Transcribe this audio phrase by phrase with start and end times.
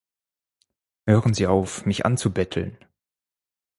[1.05, 2.75] Hören Sie auf, mich anzubetteln!